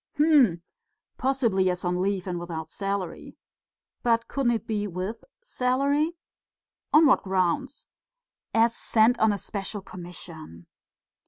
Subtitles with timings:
[0.17, 0.63] "Hm!...
[1.19, 3.37] Possibly as on leave and without salary...."
[4.01, 6.15] "But couldn't it be with salary?"
[6.91, 7.87] "On what grounds?"
[8.51, 10.65] "As sent on a special commission."